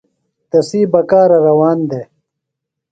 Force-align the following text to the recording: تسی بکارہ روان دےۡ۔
تسی 0.49 0.81
بکارہ 0.93 1.37
روان 1.47 1.77
دےۡ۔ 1.89 2.07